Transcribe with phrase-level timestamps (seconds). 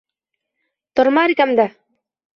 [0.99, 1.71] Торма эргәмдә!